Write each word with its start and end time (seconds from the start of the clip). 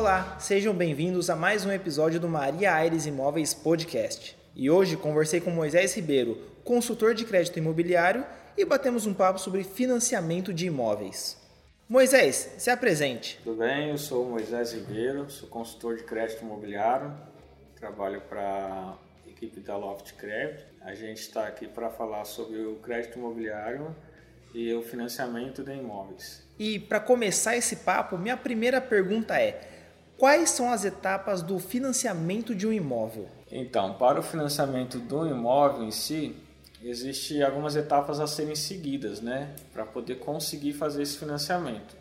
Olá, 0.00 0.38
sejam 0.40 0.72
bem-vindos 0.72 1.28
a 1.28 1.36
mais 1.36 1.66
um 1.66 1.70
episódio 1.70 2.18
do 2.18 2.26
Maria 2.26 2.72
Aires 2.72 3.04
Imóveis 3.04 3.52
Podcast. 3.52 4.34
E 4.56 4.70
hoje 4.70 4.96
conversei 4.96 5.42
com 5.42 5.50
Moisés 5.50 5.94
Ribeiro, 5.94 6.38
consultor 6.64 7.12
de 7.12 7.26
crédito 7.26 7.58
imobiliário, 7.58 8.24
e 8.56 8.64
batemos 8.64 9.04
um 9.04 9.12
papo 9.12 9.38
sobre 9.38 9.62
financiamento 9.62 10.54
de 10.54 10.68
imóveis. 10.68 11.36
Moisés, 11.86 12.54
se 12.56 12.70
apresente. 12.70 13.38
Tudo 13.44 13.58
bem, 13.58 13.90
eu 13.90 13.98
sou 13.98 14.26
Moisés 14.26 14.72
Ribeiro, 14.72 15.30
sou 15.30 15.50
consultor 15.50 15.98
de 15.98 16.04
crédito 16.04 16.40
imobiliário, 16.40 17.14
trabalho 17.76 18.22
para 18.22 18.40
a 18.40 18.96
equipe 19.28 19.60
da 19.60 19.76
Loft 19.76 20.14
Credit. 20.14 20.64
A 20.80 20.94
gente 20.94 21.20
está 21.20 21.46
aqui 21.46 21.68
para 21.68 21.90
falar 21.90 22.24
sobre 22.24 22.58
o 22.64 22.76
crédito 22.76 23.18
imobiliário 23.18 23.94
e 24.54 24.72
o 24.72 24.80
financiamento 24.80 25.62
de 25.62 25.74
imóveis. 25.74 26.42
E 26.58 26.78
para 26.78 27.00
começar 27.00 27.54
esse 27.54 27.76
papo, 27.76 28.16
minha 28.16 28.36
primeira 28.36 28.80
pergunta 28.80 29.38
é: 29.38 29.79
quais 30.20 30.50
são 30.50 30.70
as 30.70 30.84
etapas 30.84 31.40
do 31.40 31.58
financiamento 31.58 32.54
de 32.54 32.66
um 32.66 32.72
imóvel? 32.72 33.26
Então, 33.50 33.94
para 33.94 34.20
o 34.20 34.22
financiamento 34.22 34.98
do 34.98 35.26
imóvel 35.26 35.82
em 35.82 35.90
si, 35.90 36.36
existem 36.84 37.42
algumas 37.42 37.74
etapas 37.74 38.20
a 38.20 38.26
serem 38.26 38.54
seguidas, 38.54 39.22
né, 39.22 39.54
para 39.72 39.86
poder 39.86 40.16
conseguir 40.16 40.74
fazer 40.74 41.02
esse 41.04 41.16
financiamento. 41.16 41.96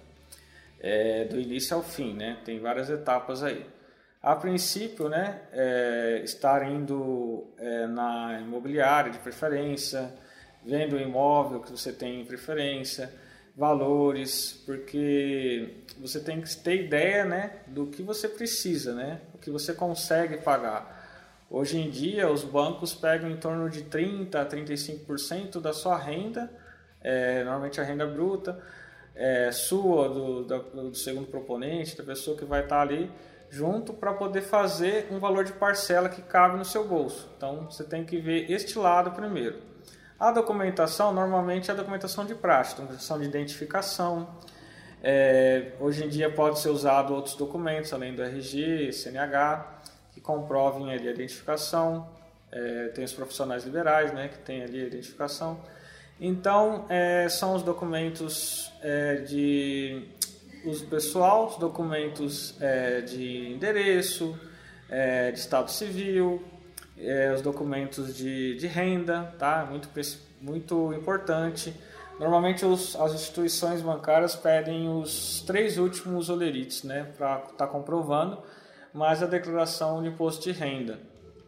É, 0.82 1.24
do 1.26 1.40
início 1.40 1.76
ao 1.78 1.82
fim, 1.82 2.14
né? 2.14 2.38
Tem 2.44 2.60
várias 2.60 2.90
etapas 2.90 3.42
aí. 3.42 3.66
A 4.22 4.36
princípio, 4.36 5.08
né, 5.08 5.42
é, 5.54 6.22
estar 6.24 6.70
indo 6.70 7.48
é, 7.58 7.88
na 7.88 8.40
imobiliária 8.42 9.12
de 9.12 9.20
preferência, 9.20 10.14
vendo 10.66 10.98
o 10.98 11.00
imóvel 11.00 11.62
que 11.62 11.72
você 11.72 11.94
tem 11.94 12.20
em 12.20 12.26
preferência, 12.26 13.14
valores, 13.60 14.64
porque 14.66 15.84
você 16.00 16.22
tem 16.22 16.40
que 16.40 16.56
ter 16.56 16.86
ideia, 16.86 17.26
né, 17.26 17.58
do 17.68 17.88
que 17.88 18.02
você 18.02 18.30
precisa, 18.30 18.96
né, 18.96 19.20
o 19.34 19.38
que 19.38 19.52
você 19.52 19.74
consegue 19.74 20.38
pagar. 20.38 20.98
Hoje 21.52 21.78
em 21.78 21.90
dia, 21.90 22.32
os 22.32 22.46
bancos 22.46 22.96
pegam 22.96 23.30
em 23.30 23.36
torno 23.36 23.70
de 23.70 23.82
30 23.82 24.40
a 24.40 24.46
35% 24.46 25.60
da 25.60 25.74
sua 25.74 25.98
renda, 25.98 26.50
é, 27.02 27.44
normalmente 27.44 27.82
a 27.82 27.84
renda 27.84 28.08
bruta, 28.08 28.58
é, 29.14 29.52
sua, 29.52 30.08
do, 30.08 30.44
do, 30.46 30.96
segundo 30.96 31.28
proponente, 31.28 31.98
da 31.98 32.04
pessoa 32.04 32.38
que 32.38 32.46
vai 32.46 32.64
estar 32.64 32.80
ali, 32.80 33.12
junto 33.50 33.92
para 33.92 34.14
poder 34.14 34.42
fazer 34.42 35.10
um 35.12 35.20
valor 35.20 35.44
de 35.44 35.52
parcela 35.52 36.08
que 36.08 36.22
cabe 36.22 36.58
no 36.58 36.64
seu 36.64 36.88
bolso. 36.88 37.30
Então, 37.36 37.66
você 37.70 37.84
tem 37.84 38.06
que 38.06 38.20
ver 38.20 38.50
este 38.50 38.80
lado 38.80 39.12
primeiro. 39.12 39.69
A 40.20 40.32
documentação, 40.32 41.14
normalmente, 41.14 41.72
é 41.72 41.74
a 41.74 41.78
documentação 41.78 42.26
de 42.26 42.36
prática, 42.36 42.82
documentação 42.82 43.18
de 43.20 43.26
identificação. 43.26 44.28
É, 45.02 45.72
hoje 45.80 46.04
em 46.04 46.10
dia 46.10 46.30
pode 46.30 46.60
ser 46.60 46.68
usado 46.68 47.14
outros 47.14 47.36
documentos, 47.36 47.94
além 47.94 48.14
do 48.14 48.22
RG, 48.22 48.92
CNH, 48.92 49.82
que 50.12 50.20
comprovem 50.20 50.92
ali 50.92 51.08
a 51.08 51.12
identificação. 51.12 52.10
É, 52.52 52.90
tem 52.90 53.06
os 53.06 53.14
profissionais 53.14 53.64
liberais, 53.64 54.12
né, 54.12 54.28
que 54.28 54.40
tem 54.40 54.62
ali 54.62 54.84
a 54.84 54.88
identificação. 54.88 55.62
Então, 56.20 56.86
é, 56.90 57.30
são 57.30 57.56
os 57.56 57.64
documentos 57.64 58.74
é, 58.82 59.16
de 59.22 60.06
uso 60.66 60.86
pessoal, 60.88 61.48
os 61.48 61.56
documentos 61.56 62.62
é, 62.62 63.00
de 63.00 63.54
endereço, 63.54 64.38
é, 64.90 65.32
de 65.32 65.40
estado 65.40 65.72
civil, 65.72 66.44
é, 67.02 67.34
os 67.34 67.42
documentos 67.42 68.16
de, 68.16 68.56
de 68.56 68.68
renda, 68.68 69.34
tá? 69.38 69.66
Muito, 69.70 69.90
muito 70.42 70.94
importante. 70.94 71.74
Normalmente 72.20 72.66
os, 72.66 72.96
as 72.98 73.14
instituições 73.14 73.82
bancárias 73.82 74.36
pedem 74.36 74.90
os 74.90 75.42
três 75.48 75.78
últimos 75.78 76.30
olerites, 76.30 76.84
né? 76.84 77.08
Para 77.18 77.38
estar 77.38 77.54
tá 77.54 77.68
comprovando, 77.68 78.40
mais 78.94 79.24
a 79.24 79.26
declaração 79.26 80.02
de 80.04 80.10
imposto 80.10 80.44
de 80.44 80.52
renda, 80.52 81.00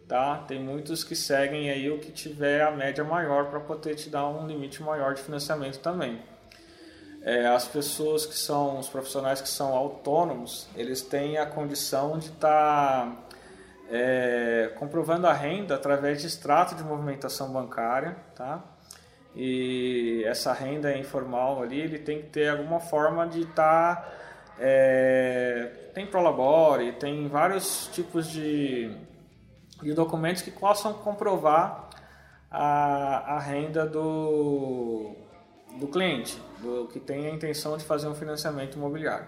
tá? 0.07 0.38
Tem 0.47 0.59
muitos 0.59 1.03
que 1.03 1.16
seguem 1.16 1.69
aí 1.69 1.91
o 1.91 2.00
que 2.00 2.12
tiver 2.12 2.62
a 2.62 2.72
média 2.72 3.03
maior 3.03 3.50
para 3.50 3.59
poder 3.59 3.95
te 3.95 4.09
dar 4.09 4.28
um 4.28 4.47
limite 4.47 4.81
maior 4.81 5.13
de 5.13 5.22
financiamento 5.22 5.79
também. 5.79 6.22
É, 7.23 7.45
as 7.47 7.68
pessoas 7.68 8.25
que 8.25 8.35
são, 8.35 8.79
os 8.79 8.89
profissionais 8.89 9.41
que 9.41 9.50
são 9.50 9.75
autônomos, 9.75 10.68
eles 10.75 11.01
têm 11.01 11.38
a 11.38 11.45
condição 11.45 12.18
de 12.18 12.28
estar 12.28 13.06
tá 13.06 13.18
é, 13.91 14.72
comprovando 14.79 15.28
a 15.28 15.34
renda 15.34 15.75
através 15.75 16.22
de 16.22 16.28
extrato 16.28 16.74
de 16.75 16.84
movimentação 16.84 17.52
bancária, 17.52 18.16
tá? 18.34 18.63
E 19.35 20.24
essa 20.25 20.53
renda 20.53 20.97
informal 20.97 21.62
ali, 21.62 21.79
ele 21.79 22.00
tem 22.00 22.22
que 22.22 22.30
ter 22.30 22.50
alguma 22.50 22.80
forma 22.80 23.28
de 23.28 23.41
estar... 23.41 23.96
Tá, 23.96 24.12
é, 24.59 25.90
tem 25.94 26.06
Prolabore, 26.06 26.94
tem 26.94 27.28
vários 27.28 27.90
tipos 27.94 28.28
de, 28.28 28.96
de 29.81 29.94
documentos 29.94 30.41
que 30.41 30.51
possam 30.51 30.94
comprovar 30.94 31.90
a, 32.50 33.35
a 33.35 33.40
renda 33.40 33.85
do, 33.85 35.16
do 35.80 35.88
cliente, 35.88 36.40
do 36.59 36.88
que 36.88 37.00
tem 37.00 37.28
a 37.28 37.31
intenção 37.31 37.78
de 37.78 37.84
fazer 37.84 38.07
um 38.07 38.16
financiamento 38.16 38.75
imobiliário. 38.75 39.28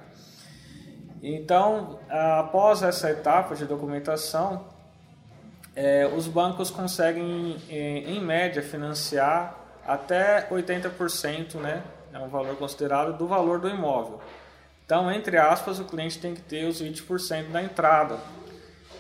Então, 1.26 2.02
após 2.10 2.84
essa 2.84 3.10
etapa 3.10 3.56
de 3.56 3.64
documentação, 3.64 4.66
é, 5.74 6.06
os 6.06 6.28
bancos 6.28 6.70
conseguem, 6.70 7.56
em, 7.70 8.18
em, 8.18 8.22
média, 8.22 8.62
financiar 8.62 9.56
até 9.88 10.50
80%, 10.50 11.56
né, 11.56 11.82
é 12.12 12.20
um 12.20 12.28
valor 12.28 12.58
considerado, 12.58 13.18
do 13.18 13.26
valor 13.26 13.62
do 13.62 13.70
imóvel. 13.70 14.20
Então, 14.86 15.10
entre 15.10 15.38
aspas, 15.38 15.80
o 15.80 15.86
cliente 15.86 16.20
tem 16.20 16.36
que 16.36 16.42
ter 16.42 16.66
os 16.66 16.82
20% 16.82 17.52
da 17.52 17.64
entrada. 17.64 18.18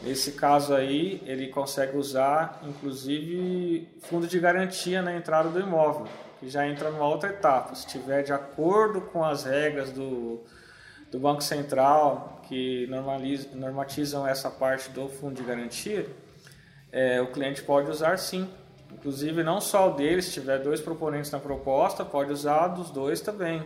Nesse 0.01 0.31
caso 0.31 0.73
aí, 0.73 1.21
ele 1.25 1.47
consegue 1.47 1.97
usar, 1.97 2.61
inclusive, 2.63 3.85
fundo 4.01 4.27
de 4.27 4.39
garantia 4.39 5.01
na 5.01 5.13
entrada 5.13 5.49
do 5.49 5.59
imóvel, 5.59 6.07
que 6.39 6.47
já 6.47 6.65
entra 6.65 6.89
numa 6.89 7.05
outra 7.05 7.31
etapa. 7.31 7.75
Se 7.75 7.85
estiver 7.85 8.23
de 8.23 8.31
acordo 8.31 9.01
com 9.01 9.25
as 9.25 9.43
regras 9.43 9.91
do, 9.91 10.41
do 11.13 11.19
Banco 11.19 11.43
Central 11.43 12.41
que 12.47 12.89
normatizam 13.53 14.27
essa 14.27 14.49
parte 14.49 14.89
do 14.89 15.07
fundo 15.07 15.35
de 15.35 15.43
garantia, 15.43 16.09
é, 16.91 17.21
o 17.21 17.31
cliente 17.31 17.61
pode 17.61 17.89
usar 17.89 18.17
sim. 18.17 18.49
Inclusive, 18.91 19.43
não 19.43 19.61
só 19.61 19.91
o 19.91 19.93
dele, 19.93 20.23
se 20.23 20.31
tiver 20.31 20.57
dois 20.59 20.81
proponentes 20.81 21.29
na 21.29 21.39
proposta, 21.39 22.03
pode 22.03 22.31
usar 22.31 22.69
dos 22.69 22.89
dois 22.89 23.21
também. 23.21 23.63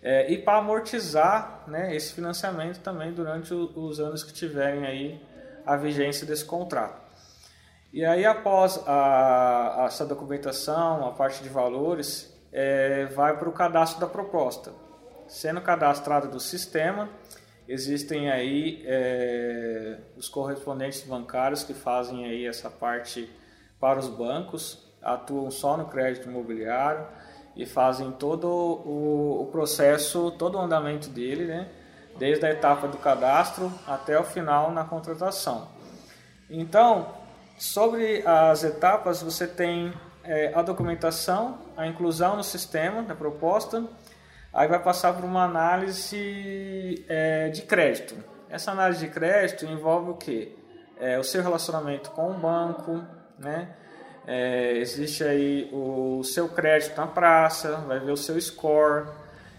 É, 0.00 0.32
e 0.32 0.38
para 0.38 0.58
amortizar 0.58 1.64
né, 1.66 1.94
esse 1.94 2.12
financiamento 2.12 2.78
também 2.78 3.12
durante 3.12 3.52
o, 3.52 3.70
os 3.74 3.98
anos 3.98 4.22
que 4.22 4.32
tiverem 4.32 4.86
aí 4.86 5.20
a 5.66 5.76
vigência 5.76 6.24
desse 6.24 6.44
contrato. 6.44 7.00
E 7.92 8.04
aí, 8.04 8.24
após 8.24 8.80
a, 8.86 9.86
essa 9.88 10.06
documentação, 10.06 11.06
a 11.06 11.10
parte 11.10 11.42
de 11.42 11.48
valores, 11.48 12.32
é, 12.52 13.06
vai 13.06 13.36
para 13.36 13.48
o 13.48 13.52
cadastro 13.52 14.00
da 14.00 14.06
proposta 14.06 14.72
sendo 15.30 15.60
cadastrado 15.60 16.28
do 16.28 16.40
sistema, 16.40 17.08
existem 17.68 18.28
aí 18.28 18.82
é, 18.84 19.96
os 20.16 20.28
correspondentes 20.28 21.02
bancários 21.02 21.62
que 21.62 21.72
fazem 21.72 22.26
aí 22.26 22.46
essa 22.46 22.68
parte 22.68 23.30
para 23.78 23.98
os 23.98 24.08
bancos, 24.08 24.90
atuam 25.00 25.50
só 25.50 25.76
no 25.76 25.86
crédito 25.86 26.28
imobiliário 26.28 27.06
e 27.56 27.64
fazem 27.64 28.10
todo 28.10 28.46
o, 28.48 29.42
o 29.42 29.46
processo, 29.46 30.32
todo 30.32 30.58
o 30.58 30.60
andamento 30.60 31.08
dele, 31.08 31.44
né? 31.44 31.68
desde 32.18 32.44
a 32.44 32.50
etapa 32.50 32.88
do 32.88 32.98
cadastro 32.98 33.72
até 33.86 34.18
o 34.18 34.24
final 34.24 34.72
na 34.72 34.84
contratação. 34.84 35.68
Então, 36.50 37.14
sobre 37.56 38.26
as 38.26 38.64
etapas, 38.64 39.22
você 39.22 39.46
tem 39.46 39.92
é, 40.24 40.52
a 40.54 40.60
documentação, 40.60 41.58
a 41.76 41.86
inclusão 41.86 42.36
no 42.36 42.42
sistema 42.42 43.02
da 43.02 43.14
proposta, 43.14 43.84
Aí 44.52 44.66
vai 44.66 44.82
passar 44.82 45.14
por 45.14 45.24
uma 45.24 45.44
análise 45.44 47.04
é, 47.08 47.48
de 47.50 47.62
crédito. 47.62 48.16
Essa 48.48 48.72
análise 48.72 49.06
de 49.06 49.12
crédito 49.12 49.64
envolve 49.64 50.10
o 50.10 50.14
que? 50.14 50.56
É, 50.98 51.18
o 51.18 51.22
seu 51.22 51.40
relacionamento 51.40 52.10
com 52.10 52.32
o 52.32 52.34
banco, 52.34 53.00
né? 53.38 53.68
É, 54.26 54.72
existe 54.76 55.22
aí 55.22 55.70
o 55.72 56.22
seu 56.24 56.48
crédito 56.48 56.96
na 56.96 57.06
praça, 57.06 57.76
vai 57.86 58.00
ver 58.00 58.10
o 58.10 58.16
seu 58.16 58.40
score. 58.40 59.06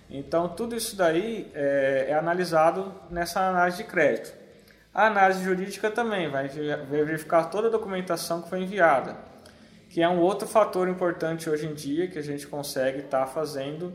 Então, 0.10 0.50
tudo 0.50 0.76
isso 0.76 0.96
daí 0.96 1.50
é, 1.56 2.08
é 2.10 2.14
analisado 2.14 2.94
nessa 3.10 3.40
análise 3.40 3.78
de 3.78 3.86
crédito. 3.86 4.34
A 4.94 5.08
análise 5.08 5.42
jurídica 5.42 5.90
também 5.90 6.30
vai 6.30 6.50
verificar 6.50 7.46
toda 7.46 7.70
a 7.70 7.72
documentação 7.72 8.42
que 8.42 8.50
foi 8.50 8.62
enviada, 8.62 9.16
que 9.90 10.02
é 10.02 10.10
um 10.10 10.20
outro 10.20 10.46
fator 10.46 10.90
importante 10.90 11.50
hoje 11.50 11.66
em 11.66 11.74
dia 11.74 12.10
que 12.10 12.20
a 12.20 12.22
gente 12.22 12.46
consegue 12.46 13.00
estar 13.00 13.22
tá 13.22 13.28
fazendo 13.28 13.94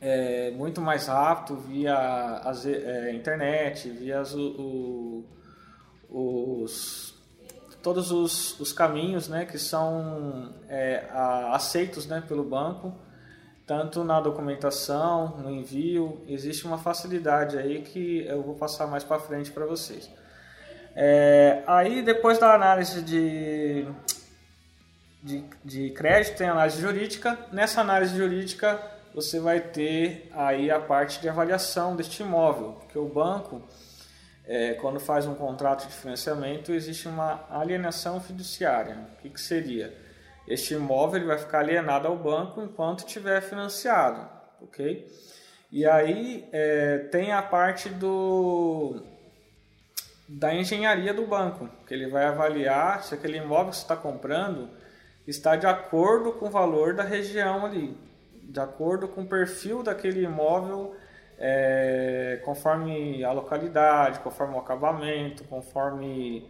é, 0.00 0.50
muito 0.52 0.80
mais 0.80 1.06
rápido 1.06 1.56
via 1.56 1.96
as, 2.44 2.66
é, 2.66 3.12
internet, 3.12 3.88
via 3.90 4.20
as, 4.20 4.34
o, 4.34 5.24
os, 6.08 7.14
todos 7.82 8.10
os, 8.10 8.58
os, 8.60 8.72
caminhos 8.72 9.28
né, 9.28 9.44
que 9.44 9.58
são 9.58 10.52
é, 10.68 11.06
a, 11.10 11.54
aceitos 11.54 12.06
né, 12.06 12.22
pelo 12.26 12.44
banco 12.44 12.94
tanto 13.66 14.04
na 14.04 14.20
documentação, 14.20 15.38
no 15.38 15.50
envio, 15.50 16.22
existe 16.28 16.64
uma 16.64 16.78
facilidade 16.78 17.58
aí 17.58 17.82
que 17.82 18.24
eu 18.24 18.40
vou 18.40 18.54
passar 18.54 18.86
mais 18.86 19.02
para 19.02 19.18
frente 19.18 19.50
para 19.50 19.66
vocês. 19.66 20.08
É, 20.94 21.64
aí 21.66 22.00
depois 22.00 22.38
da 22.38 22.54
análise 22.54 23.02
de, 23.02 23.84
de, 25.20 25.44
de 25.64 25.90
crédito 25.90 26.38
tem 26.38 26.48
análise 26.48 26.80
jurídica. 26.80 27.36
Nessa 27.50 27.80
análise 27.80 28.16
jurídica 28.16 28.80
você 29.16 29.40
vai 29.40 29.60
ter 29.60 30.28
aí 30.34 30.70
a 30.70 30.78
parte 30.78 31.22
de 31.22 31.28
avaliação 31.30 31.96
deste 31.96 32.22
imóvel, 32.22 32.72
porque 32.74 32.98
o 32.98 33.08
banco 33.08 33.62
é, 34.44 34.74
quando 34.74 35.00
faz 35.00 35.24
um 35.24 35.34
contrato 35.34 35.88
de 35.88 35.94
financiamento 35.94 36.70
existe 36.70 37.08
uma 37.08 37.46
alienação 37.48 38.20
fiduciária. 38.20 39.08
O 39.14 39.22
que, 39.22 39.30
que 39.30 39.40
seria? 39.40 39.96
Este 40.46 40.74
imóvel 40.74 41.16
ele 41.16 41.28
vai 41.28 41.38
ficar 41.38 41.60
alienado 41.60 42.06
ao 42.06 42.14
banco 42.14 42.60
enquanto 42.60 43.06
estiver 43.06 43.40
financiado, 43.40 44.28
ok? 44.60 45.10
E 45.72 45.86
aí 45.86 46.46
é, 46.52 46.98
tem 47.10 47.32
a 47.32 47.40
parte 47.40 47.88
do 47.88 49.02
da 50.28 50.54
engenharia 50.54 51.14
do 51.14 51.26
banco, 51.26 51.70
que 51.86 51.94
ele 51.94 52.08
vai 52.08 52.26
avaliar 52.26 53.02
se 53.02 53.14
aquele 53.14 53.38
imóvel 53.38 53.70
que 53.70 53.76
você 53.76 53.82
está 53.82 53.96
comprando 53.96 54.68
está 55.26 55.56
de 55.56 55.66
acordo 55.66 56.32
com 56.32 56.48
o 56.48 56.50
valor 56.50 56.94
da 56.94 57.02
região 57.02 57.64
ali, 57.64 57.96
de 58.48 58.60
acordo 58.60 59.08
com 59.08 59.22
o 59.22 59.26
perfil 59.26 59.82
daquele 59.82 60.22
imóvel, 60.22 60.94
é, 61.38 62.40
conforme 62.44 63.22
a 63.24 63.32
localidade, 63.32 64.20
conforme 64.20 64.54
o 64.54 64.58
acabamento, 64.58 65.44
conforme 65.44 66.48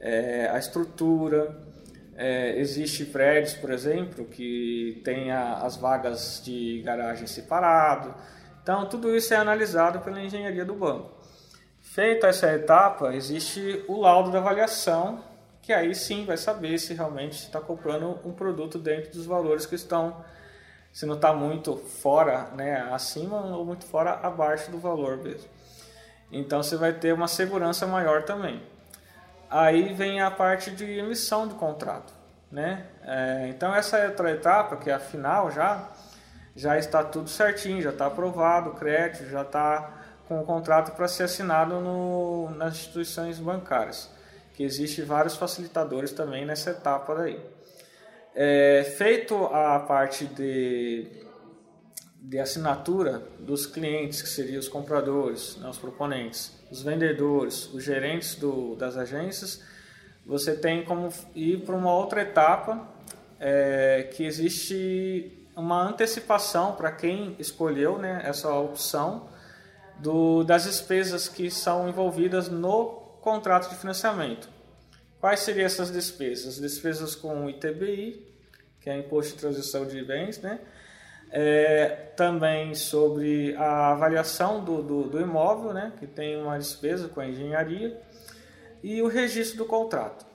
é, 0.00 0.48
a 0.48 0.58
estrutura. 0.58 1.56
É, 2.16 2.58
existe 2.58 3.04
prédios, 3.04 3.54
por 3.54 3.70
exemplo, 3.72 4.24
que 4.24 5.00
tem 5.04 5.32
a, 5.32 5.54
as 5.54 5.76
vagas 5.76 6.40
de 6.44 6.80
garagem 6.82 7.26
separado. 7.26 8.14
Então, 8.62 8.88
tudo 8.88 9.14
isso 9.14 9.34
é 9.34 9.36
analisado 9.36 10.00
pela 10.00 10.20
engenharia 10.20 10.64
do 10.64 10.74
banco. 10.74 11.10
Feita 11.80 12.28
essa 12.28 12.52
etapa, 12.52 13.14
existe 13.14 13.84
o 13.86 14.00
laudo 14.00 14.30
da 14.30 14.38
avaliação, 14.38 15.22
que 15.60 15.72
aí 15.72 15.94
sim 15.94 16.24
vai 16.24 16.36
saber 16.36 16.78
se 16.78 16.94
realmente 16.94 17.34
está 17.34 17.60
comprando 17.60 18.18
um 18.24 18.32
produto 18.32 18.78
dentro 18.78 19.12
dos 19.12 19.26
valores 19.26 19.66
que 19.66 19.74
estão, 19.74 20.24
se 20.94 21.04
não 21.06 21.16
está 21.16 21.32
muito 21.32 21.76
fora, 21.76 22.50
né, 22.54 22.88
acima 22.92 23.40
ou 23.40 23.64
muito 23.64 23.84
fora 23.84 24.12
abaixo 24.22 24.70
do 24.70 24.78
valor 24.78 25.16
mesmo. 25.16 25.48
Então 26.30 26.62
você 26.62 26.76
vai 26.76 26.92
ter 26.92 27.12
uma 27.12 27.26
segurança 27.26 27.84
maior 27.84 28.22
também. 28.22 28.62
Aí 29.50 29.92
vem 29.92 30.20
a 30.20 30.30
parte 30.30 30.70
de 30.70 30.84
emissão 30.84 31.48
do 31.48 31.56
contrato, 31.56 32.12
né? 32.50 32.86
É, 33.02 33.48
então 33.48 33.74
essa 33.74 33.98
é 33.98 34.06
outra 34.06 34.30
etapa, 34.30 34.76
que 34.76 34.88
é 34.88 34.94
a 34.94 35.00
final 35.00 35.50
já, 35.50 35.90
já 36.54 36.78
está 36.78 37.02
tudo 37.02 37.28
certinho, 37.28 37.82
já 37.82 37.90
está 37.90 38.06
aprovado 38.06 38.70
o 38.70 38.74
crédito, 38.74 39.28
já 39.28 39.42
está 39.42 39.90
com 40.28 40.40
o 40.40 40.44
contrato 40.44 40.92
para 40.92 41.08
ser 41.08 41.24
assinado 41.24 41.80
no, 41.80 42.50
nas 42.50 42.74
instituições 42.74 43.40
bancárias, 43.40 44.08
que 44.54 44.62
existe 44.62 45.02
vários 45.02 45.36
facilitadores 45.36 46.12
também 46.12 46.46
nessa 46.46 46.70
etapa 46.70 47.16
daí. 47.16 47.54
É, 48.34 48.94
feito 48.96 49.36
a 49.46 49.78
parte 49.78 50.26
de, 50.26 51.06
de 52.20 52.38
assinatura 52.38 53.22
dos 53.38 53.64
clientes, 53.64 54.20
que 54.22 54.28
seriam 54.28 54.58
os 54.58 54.68
compradores, 54.68 55.56
né, 55.56 55.68
os 55.68 55.78
proponentes, 55.78 56.52
os 56.70 56.82
vendedores, 56.82 57.72
os 57.72 57.84
gerentes 57.84 58.34
do, 58.34 58.74
das 58.74 58.96
agências, 58.96 59.62
você 60.26 60.56
tem 60.56 60.84
como 60.84 61.10
ir 61.34 61.60
para 61.64 61.76
uma 61.76 61.94
outra 61.94 62.22
etapa 62.22 62.88
é, 63.38 64.08
que 64.12 64.24
existe 64.24 65.46
uma 65.54 65.88
antecipação 65.88 66.72
para 66.72 66.90
quem 66.90 67.36
escolheu 67.38 67.98
né, 67.98 68.22
essa 68.24 68.52
opção 68.52 69.28
do, 69.98 70.42
das 70.42 70.64
despesas 70.64 71.28
que 71.28 71.50
são 71.50 71.88
envolvidas 71.88 72.48
no 72.48 72.86
contrato 73.20 73.70
de 73.70 73.76
financiamento. 73.76 74.48
Quais 75.24 75.40
seriam 75.40 75.64
essas 75.64 75.90
despesas? 75.90 76.60
Despesas 76.60 77.14
com 77.14 77.48
ITBI, 77.48 78.30
que 78.78 78.90
é 78.90 78.98
Imposto 78.98 79.32
de 79.32 79.40
Transição 79.40 79.86
de 79.86 80.04
Bens, 80.04 80.38
né? 80.38 80.60
É, 81.30 81.86
também 82.14 82.74
sobre 82.74 83.56
a 83.56 83.92
avaliação 83.92 84.62
do, 84.62 84.82
do, 84.82 85.04
do, 85.04 85.18
imóvel, 85.18 85.72
né, 85.72 85.94
que 85.98 86.06
tem 86.06 86.36
uma 86.36 86.58
despesa 86.58 87.08
com 87.08 87.20
a 87.20 87.26
engenharia, 87.26 87.98
e 88.82 89.00
o 89.00 89.08
registro 89.08 89.56
do 89.56 89.64
contrato. 89.64 90.26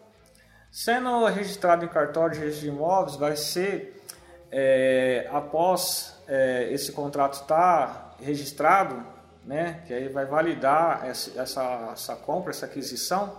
Sendo 0.71 1.23
registrado 1.25 1.85
em 1.85 1.87
cartório 1.87 2.33
de 2.33 2.39
registro 2.39 2.71
de 2.71 2.75
imóveis, 2.75 3.15
vai 3.15 3.35
ser, 3.35 4.03
é, 4.51 5.29
após 5.31 6.19
é, 6.27 6.67
esse 6.73 6.91
contrato 6.93 7.33
estar 7.33 8.15
registrado, 8.19 9.05
né, 9.45 9.83
que 9.85 9.93
aí 9.93 10.09
vai 10.09 10.25
validar 10.25 11.05
essa, 11.05 11.39
essa, 11.39 11.89
essa 11.93 12.15
compra, 12.15 12.49
essa 12.49 12.65
aquisição, 12.65 13.37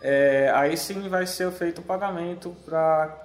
é, 0.00 0.50
aí 0.54 0.76
sim 0.76 1.08
vai 1.08 1.26
ser 1.26 1.50
feito 1.52 1.80
o 1.80 1.84
pagamento 1.84 2.54
para 2.64 3.22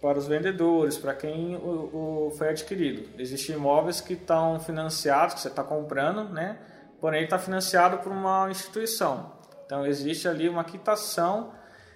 para 0.00 0.18
os 0.18 0.26
vendedores, 0.26 0.98
para 0.98 1.14
quem 1.14 1.56
o, 1.56 2.28
o, 2.28 2.34
foi 2.36 2.50
adquirido. 2.50 3.08
Existem 3.18 3.56
imóveis 3.56 4.00
que 4.00 4.12
estão 4.12 4.60
financiados, 4.60 5.34
que 5.34 5.40
você 5.40 5.48
está 5.48 5.64
comprando, 5.64 6.28
né? 6.28 6.58
porém 7.00 7.24
está 7.24 7.38
financiado 7.38 7.98
por 7.98 8.12
uma 8.12 8.50
instituição. 8.50 9.32
Então 9.64 9.86
existe 9.86 10.28
ali 10.28 10.48
uma 10.48 10.64
quitação 10.64 11.52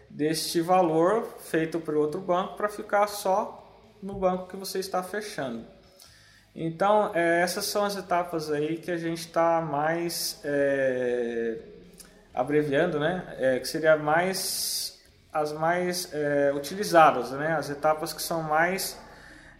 deste 0.08 0.60
valor 0.60 1.36
feito 1.38 1.78
por 1.78 1.94
outro 1.94 2.20
banco 2.20 2.56
para 2.56 2.68
ficar 2.68 3.06
só 3.06 3.56
no 4.02 4.14
banco 4.14 4.48
que 4.48 4.56
você 4.56 4.78
está 4.78 5.02
fechando. 5.02 5.64
Então 6.54 7.12
é, 7.14 7.42
essas 7.42 7.66
são 7.66 7.84
as 7.84 7.96
etapas 7.96 8.50
aí 8.50 8.76
que 8.76 8.90
a 8.90 8.96
gente 8.96 9.20
está 9.20 9.60
mais 9.60 10.40
é, 10.42 11.58
abreviando, 12.34 12.98
né? 12.98 13.24
É, 13.38 13.58
que 13.58 13.66
seria 13.68 13.96
mais 13.96 14.90
as 15.32 15.52
mais 15.52 16.12
é, 16.12 16.52
utilizadas, 16.54 17.30
né? 17.30 17.52
as 17.52 17.70
etapas 17.70 18.12
que 18.12 18.20
são 18.20 18.42
mais 18.42 18.98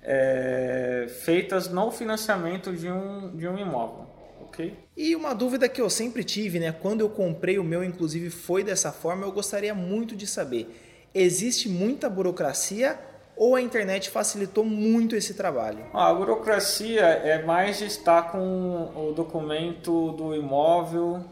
é, 0.03 1.07
feitas 1.23 1.69
no 1.69 1.91
financiamento 1.91 2.73
de 2.73 2.91
um, 2.91 3.37
de 3.37 3.47
um 3.47 3.57
imóvel. 3.59 4.07
ok? 4.43 4.77
E 4.97 5.15
uma 5.15 5.35
dúvida 5.35 5.69
que 5.69 5.81
eu 5.81 5.89
sempre 5.89 6.25
tive, 6.25 6.59
né? 6.59 6.73
quando 6.73 7.01
eu 7.01 7.09
comprei 7.09 7.59
o 7.59 7.65
meu, 7.65 7.85
inclusive 7.85 8.31
foi 8.31 8.65
dessa 8.65 8.91
forma, 8.91 9.25
eu 9.25 9.33
gostaria 9.33 9.75
muito 9.75 10.17
de 10.17 10.27
saber: 10.27 11.09
existe 11.15 11.69
muita 11.69 12.11
burocracia 12.11 12.99
ou 13.37 13.55
a 13.55 13.63
internet 13.63 14.11
facilitou 14.11 14.65
muito 14.65 15.15
esse 15.15 15.35
trabalho? 15.35 15.87
A 15.95 16.13
burocracia 16.13 17.01
é 17.01 17.43
mais 17.43 17.79
de 17.79 17.87
estar 17.87 18.33
com 18.33 18.91
o 18.95 19.13
documento 19.13 20.13
do 20.13 20.35
imóvel 20.35 21.25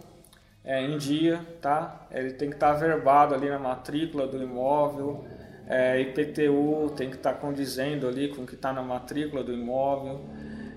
é, 0.69 0.83
em 0.83 0.99
dia, 0.99 1.41
tá? 1.63 2.07
Ele 2.11 2.35
tem 2.35 2.51
que 2.51 2.57
estar 2.57 2.75
tá 2.75 2.79
verbado 2.79 3.35
ali 3.35 3.49
na 3.49 3.59
matrícula 3.59 4.27
do 4.27 4.41
imóvel, 4.43 5.25
é, 5.67 5.99
IPTU 5.99 6.93
tem 6.95 7.09
que 7.09 7.17
estar 7.17 7.33
tá 7.33 7.41
condizendo 7.41 8.07
ali 8.07 8.29
com 8.29 8.43
o 8.43 8.47
que 8.47 8.55
está 8.55 8.71
na 8.71 8.83
matrícula 8.83 9.43
do 9.43 9.51
imóvel. 9.51 10.21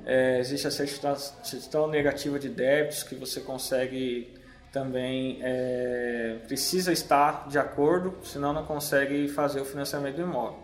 É, 0.05 0.39
existe 0.39 0.65
a 0.65 0.71
certidão 0.71 1.87
negativa 1.87 2.39
de 2.39 2.47
débitos 2.47 3.03
que 3.03 3.15
você 3.15 3.41
consegue 3.41 4.33
também 4.71 5.39
é, 5.41 6.37
precisa 6.47 6.93
estar 6.93 7.49
de 7.49 7.59
acordo, 7.59 8.17
senão 8.23 8.53
não 8.53 8.65
consegue 8.65 9.27
fazer 9.27 9.59
o 9.59 9.65
financiamento 9.65 10.15
do 10.15 10.21
imóvel. 10.21 10.59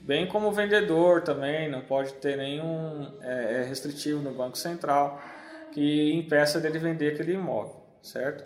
Bem 0.00 0.28
como 0.28 0.46
o 0.46 0.52
vendedor 0.52 1.22
também 1.22 1.68
não 1.68 1.80
pode 1.80 2.14
ter 2.14 2.36
nenhum 2.36 3.12
é, 3.20 3.62
é 3.62 3.64
restritivo 3.64 4.22
no 4.22 4.30
Banco 4.30 4.56
Central 4.56 5.20
que 5.72 6.12
impeça 6.14 6.60
dele 6.60 6.78
vender 6.78 7.12
aquele 7.12 7.32
imóvel 7.32 7.75
certo? 8.06 8.44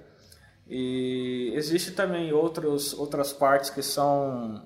E 0.69 1.53
existe 1.55 1.93
também 1.93 2.33
outros, 2.33 2.93
outras 2.93 3.33
partes 3.33 3.71
que 3.71 3.83
são 3.83 4.63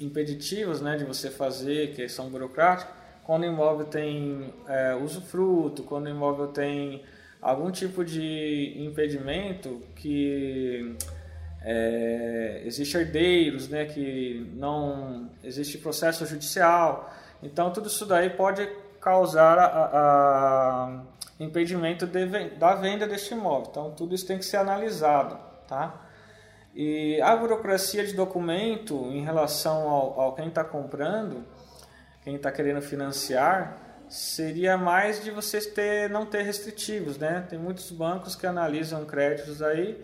impeditivas 0.00 0.80
né, 0.80 0.96
de 0.96 1.04
você 1.04 1.30
fazer, 1.30 1.94
que 1.94 2.08
são 2.08 2.28
burocráticas, 2.28 2.92
quando 3.22 3.42
o 3.42 3.46
imóvel 3.46 3.86
tem 3.86 4.52
é, 4.68 4.94
usufruto, 4.94 5.82
quando 5.82 6.06
o 6.06 6.10
imóvel 6.10 6.48
tem 6.48 7.02
algum 7.40 7.70
tipo 7.70 8.04
de 8.04 8.74
impedimento 8.78 9.80
que 9.96 10.96
é, 11.62 12.62
existe 12.64 12.96
herdeiros, 12.96 13.68
né, 13.68 13.86
que 13.86 14.50
não 14.54 15.30
existe 15.42 15.78
processo 15.78 16.26
judicial. 16.26 17.14
Então 17.42 17.70
tudo 17.70 17.88
isso 17.88 18.04
daí 18.06 18.30
pode 18.30 18.66
causar 19.04 19.58
a, 19.58 19.66
a 19.68 21.00
impedimento 21.38 22.06
de, 22.06 22.48
da 22.56 22.74
venda 22.74 23.06
deste 23.06 23.34
imóvel. 23.34 23.68
Então, 23.70 23.90
tudo 23.90 24.14
isso 24.14 24.26
tem 24.26 24.38
que 24.38 24.44
ser 24.46 24.56
analisado, 24.56 25.38
tá? 25.68 26.00
E 26.74 27.20
a 27.20 27.36
burocracia 27.36 28.04
de 28.04 28.14
documento 28.14 28.94
em 29.12 29.22
relação 29.22 29.88
ao, 29.88 30.20
ao 30.20 30.34
quem 30.34 30.48
está 30.48 30.64
comprando, 30.64 31.44
quem 32.22 32.36
está 32.36 32.50
querendo 32.50 32.80
financiar, 32.80 33.76
seria 34.08 34.78
mais 34.78 35.22
de 35.22 35.30
vocês 35.30 35.66
ter, 35.66 36.08
não 36.08 36.24
ter 36.24 36.42
restritivos, 36.42 37.18
né? 37.18 37.44
Tem 37.48 37.58
muitos 37.58 37.90
bancos 37.90 38.34
que 38.34 38.46
analisam 38.46 39.04
créditos 39.04 39.60
aí 39.60 40.02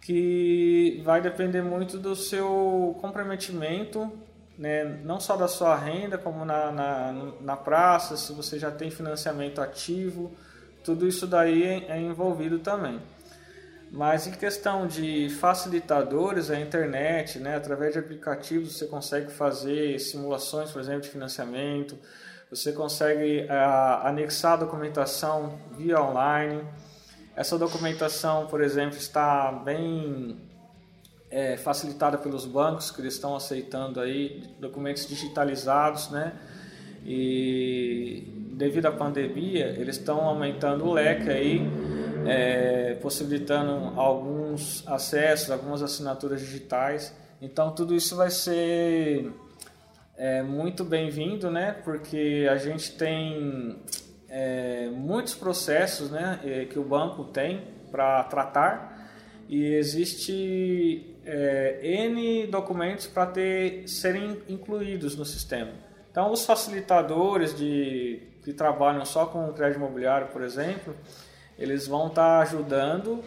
que 0.00 1.02
vai 1.04 1.20
depender 1.20 1.60
muito 1.60 1.98
do 1.98 2.16
seu 2.16 2.96
comprometimento 3.02 4.10
né, 4.60 4.84
não 5.02 5.18
só 5.18 5.38
da 5.38 5.48
sua 5.48 5.74
renda, 5.74 6.18
como 6.18 6.44
na, 6.44 6.70
na, 6.70 7.12
na 7.40 7.56
praça, 7.56 8.14
se 8.14 8.30
você 8.34 8.58
já 8.58 8.70
tem 8.70 8.90
financiamento 8.90 9.58
ativo, 9.58 10.30
tudo 10.84 11.08
isso 11.08 11.26
daí 11.26 11.62
é, 11.62 11.86
é 11.88 11.98
envolvido 11.98 12.58
também. 12.58 13.00
Mas 13.90 14.26
em 14.26 14.32
questão 14.32 14.86
de 14.86 15.30
facilitadores, 15.40 16.50
a 16.50 16.60
internet, 16.60 17.38
né, 17.38 17.56
através 17.56 17.94
de 17.94 18.00
aplicativos 18.00 18.76
você 18.76 18.86
consegue 18.86 19.32
fazer 19.32 19.98
simulações, 19.98 20.70
por 20.70 20.82
exemplo, 20.82 21.00
de 21.00 21.08
financiamento, 21.08 21.98
você 22.50 22.70
consegue 22.70 23.46
uh, 23.46 24.06
anexar 24.06 24.58
documentação 24.58 25.58
via 25.72 26.02
online. 26.02 26.62
Essa 27.34 27.56
documentação, 27.56 28.46
por 28.46 28.60
exemplo, 28.60 28.98
está 28.98 29.50
bem 29.52 30.38
é, 31.30 31.56
facilitada 31.56 32.18
pelos 32.18 32.44
bancos 32.44 32.90
que 32.90 33.00
eles 33.00 33.14
estão 33.14 33.36
aceitando 33.36 34.00
aí 34.00 34.42
documentos 34.58 35.06
digitalizados, 35.06 36.10
né? 36.10 36.32
E 37.04 38.50
devido 38.52 38.86
à 38.86 38.92
pandemia, 38.92 39.68
eles 39.78 39.96
estão 39.96 40.20
aumentando 40.20 40.84
o 40.84 40.92
leque 40.92 41.30
aí, 41.30 41.62
é, 42.26 42.94
possibilitando 43.00 43.98
alguns 43.98 44.86
acessos, 44.86 45.50
algumas 45.50 45.82
assinaturas 45.82 46.40
digitais. 46.40 47.14
Então 47.40 47.70
tudo 47.70 47.94
isso 47.94 48.16
vai 48.16 48.30
ser 48.30 49.32
é, 50.16 50.42
muito 50.42 50.84
bem-vindo, 50.84 51.50
né? 51.50 51.72
Porque 51.84 52.46
a 52.50 52.56
gente 52.56 52.92
tem 52.92 53.78
é, 54.28 54.88
muitos 54.92 55.34
processos, 55.34 56.10
né? 56.10 56.40
É, 56.44 56.64
que 56.66 56.78
o 56.78 56.84
banco 56.84 57.24
tem 57.24 57.62
para 57.90 58.24
tratar 58.24 59.08
e 59.48 59.64
existe 59.74 61.09
é, 61.24 61.78
N 61.82 62.46
documentos 62.46 63.06
para 63.06 63.26
ter 63.26 63.88
serem 63.88 64.40
incluídos 64.48 65.16
no 65.16 65.24
sistema. 65.24 65.72
Então, 66.10 66.32
os 66.32 66.44
facilitadores 66.44 67.56
de, 67.56 68.20
que 68.44 68.52
trabalham 68.52 69.04
só 69.04 69.26
com 69.26 69.48
o 69.48 69.52
crédito 69.52 69.76
imobiliário, 69.76 70.28
por 70.28 70.42
exemplo, 70.42 70.94
eles 71.58 71.86
vão 71.86 72.08
estar 72.08 72.38
tá 72.38 72.42
ajudando 72.42 73.22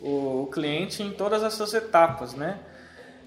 o, 0.00 0.48
cliente 0.52 1.02
em 1.02 1.12
todas 1.12 1.42
essas 1.42 1.72
etapas, 1.74 2.34
né? 2.34 2.58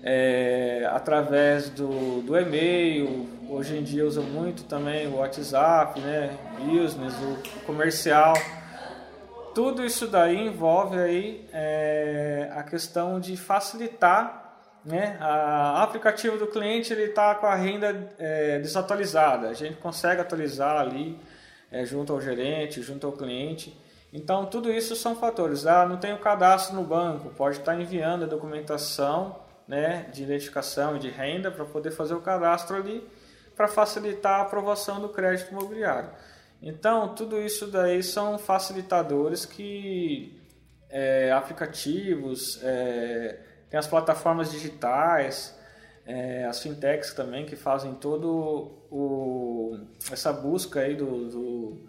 É, 0.04 0.88
através 0.92 1.70
do, 1.70 2.22
do 2.22 2.38
e-mail, 2.38 3.28
hoje 3.50 3.78
em 3.78 3.84
dia 3.84 4.06
usa 4.06 4.22
muito 4.22 4.64
também 4.64 5.08
o 5.08 5.18
WhatsApp, 5.18 6.00
né? 6.00 6.38
Business, 6.60 7.14
o 7.16 7.66
comercial 7.66 8.34
tudo 9.58 9.84
isso 9.84 10.06
daí 10.06 10.38
envolve 10.38 11.00
aí 11.00 11.50
é, 11.52 12.48
a 12.54 12.62
questão 12.62 13.20
de 13.20 13.36
facilitar 13.36 14.44
né? 14.86 15.18
A, 15.20 15.82
aplicativo 15.82 16.38
do 16.38 16.46
cliente 16.46 16.94
ele 16.94 17.06
está 17.06 17.34
com 17.34 17.48
a 17.48 17.56
renda 17.56 18.14
é, 18.20 18.60
desatualizada. 18.60 19.50
A 19.50 19.56
gente 19.56 19.78
consegue 19.78 20.22
atualizar 20.22 20.80
ali 20.80 21.20
é, 21.72 21.84
junto 21.84 22.14
ao 22.14 22.22
gerente, 22.22 22.84
junto 22.84 23.08
ao 23.08 23.14
cliente. 23.14 23.76
Então 24.14 24.46
tudo 24.46 24.72
isso 24.72 24.96
são 24.96 25.16
fatores. 25.16 25.66
Ah, 25.66 25.88
não 25.88 25.98
tem 25.98 26.14
o 26.14 26.20
cadastro 26.20 26.76
no 26.76 26.84
banco, 26.84 27.32
pode 27.32 27.58
estar 27.58 27.74
tá 27.74 27.82
enviando 27.82 28.26
a 28.26 28.28
documentação 28.28 29.40
né, 29.68 30.06
de 30.14 30.22
identificação 30.22 30.98
e 30.98 31.00
de 31.00 31.10
renda 31.10 31.50
para 31.50 31.66
poder 31.66 31.90
fazer 31.90 32.14
o 32.14 32.22
cadastro 32.22 32.76
ali 32.76 33.04
para 33.56 33.68
facilitar 33.68 34.40
a 34.40 34.44
aprovação 34.44 35.02
do 35.02 35.10
crédito 35.10 35.50
imobiliário. 35.52 36.12
Então, 36.62 37.14
tudo 37.14 37.40
isso 37.42 37.68
daí 37.68 38.02
são 38.02 38.38
facilitadores 38.38 39.46
que 39.46 40.42
é, 40.90 41.32
aplicativos, 41.32 42.60
é, 42.64 43.40
tem 43.70 43.78
as 43.78 43.88
plataformas 43.88 44.52
digitais, 44.52 45.56
é, 46.06 46.46
as 46.46 46.62
fintechs 46.62 47.14
também 47.14 47.46
que 47.46 47.56
fazem 47.56 47.94
todo 47.96 48.72
o, 48.90 49.78
essa 50.12 50.32
busca 50.32 50.80
aí 50.80 50.96
do, 50.96 51.28
do 51.30 51.88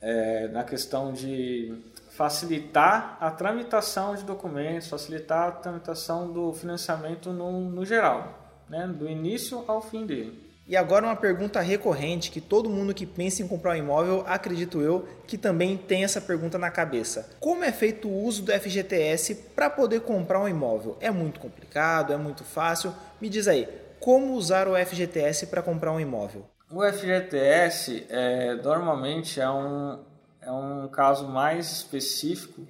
é, 0.00 0.48
na 0.48 0.62
questão 0.62 1.12
de 1.12 1.74
facilitar 2.10 3.16
a 3.20 3.30
tramitação 3.30 4.14
de 4.14 4.24
documentos, 4.24 4.88
facilitar 4.88 5.48
a 5.48 5.52
tramitação 5.52 6.30
do 6.32 6.52
financiamento 6.52 7.32
no, 7.32 7.60
no 7.60 7.84
geral, 7.84 8.62
né, 8.68 8.86
do 8.86 9.08
início 9.08 9.64
ao 9.66 9.80
fim 9.80 10.04
dele. 10.06 10.47
E 10.68 10.76
agora 10.76 11.06
uma 11.06 11.16
pergunta 11.16 11.62
recorrente 11.62 12.30
que 12.30 12.42
todo 12.42 12.68
mundo 12.68 12.92
que 12.92 13.06
pensa 13.06 13.42
em 13.42 13.48
comprar 13.48 13.72
um 13.72 13.76
imóvel, 13.76 14.22
acredito 14.26 14.82
eu, 14.82 15.08
que 15.26 15.38
também 15.38 15.78
tem 15.78 16.04
essa 16.04 16.20
pergunta 16.20 16.58
na 16.58 16.70
cabeça. 16.70 17.30
Como 17.40 17.64
é 17.64 17.72
feito 17.72 18.06
o 18.06 18.24
uso 18.24 18.42
do 18.42 18.52
FGTS 18.52 19.34
para 19.56 19.70
poder 19.70 20.02
comprar 20.02 20.38
um 20.38 20.46
imóvel? 20.46 20.98
É 21.00 21.10
muito 21.10 21.40
complicado? 21.40 22.12
É 22.12 22.18
muito 22.18 22.44
fácil? 22.44 22.94
Me 23.18 23.30
diz 23.30 23.48
aí, 23.48 23.66
como 23.98 24.34
usar 24.34 24.68
o 24.68 24.76
FGTS 24.76 25.46
para 25.46 25.62
comprar 25.62 25.90
um 25.90 25.98
imóvel? 25.98 26.44
O 26.70 26.84
FGTS 26.84 28.04
é, 28.10 28.54
normalmente 28.56 29.40
é 29.40 29.48
um, 29.48 30.00
é 30.42 30.52
um 30.52 30.86
caso 30.88 31.26
mais 31.26 31.72
específico 31.72 32.68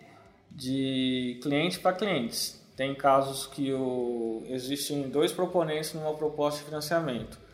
de 0.49 1.41
cliente 1.43 1.81
para 1.81 1.97
clientes. 1.97 2.65
Tem 2.77 2.95
casos 2.95 3.49
que 3.49 3.73
o, 3.73 4.45
existem 4.47 5.09
dois 5.09 5.33
proponentes 5.33 5.95
numa 5.95 6.15
proposta 6.15 6.61
de 6.61 6.67
financiamento 6.67 7.48